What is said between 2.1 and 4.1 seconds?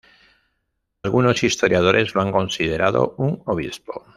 lo han considerado un obispo.